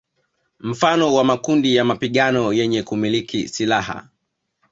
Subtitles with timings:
[0.59, 4.07] Mfano wa makundi ya mapigano yenye kumiliki silaha